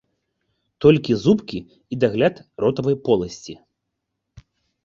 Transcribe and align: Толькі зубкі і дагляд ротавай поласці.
Толькі 0.85 1.17
зубкі 1.25 1.59
і 1.97 1.99
дагляд 2.05 2.35
ротавай 2.65 2.95
поласці. 3.07 3.53